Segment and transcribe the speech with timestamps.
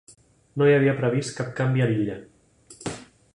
[0.61, 2.17] No hi ha previst cap canvi a l'illa.